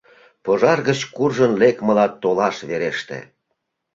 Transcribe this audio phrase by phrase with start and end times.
[0.43, 3.19] —Пожар гыч куржын лекмыла толаш вереште.